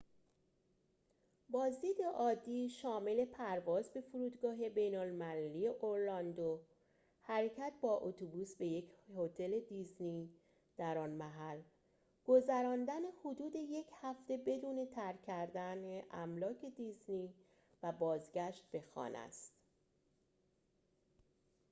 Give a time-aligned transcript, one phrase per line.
[1.49, 6.61] بازدید عادی شامل پرواز به فرودگاه بین‌المللی اورلاندو
[7.21, 10.29] حرکت با اتوبوس به یک هتل دیزنی
[10.77, 11.61] در آن محل
[12.25, 17.33] گذراندن حدود یک هفته بدون ترک کردن املاک دیزنی
[17.83, 19.53] و بازگشت به خانه است